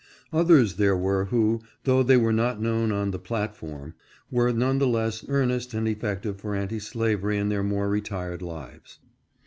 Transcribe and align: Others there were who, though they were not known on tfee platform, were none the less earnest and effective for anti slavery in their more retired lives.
Others 0.33 0.77
there 0.77 0.97
were 0.97 1.25
who, 1.25 1.61
though 1.83 2.01
they 2.01 2.17
were 2.17 2.33
not 2.33 2.59
known 2.59 2.91
on 2.91 3.11
tfee 3.11 3.21
platform, 3.23 3.93
were 4.31 4.51
none 4.51 4.79
the 4.79 4.87
less 4.87 5.23
earnest 5.29 5.75
and 5.75 5.87
effective 5.87 6.41
for 6.41 6.55
anti 6.55 6.79
slavery 6.79 7.37
in 7.37 7.49
their 7.49 7.61
more 7.61 7.87
retired 7.87 8.41
lives. 8.41 8.97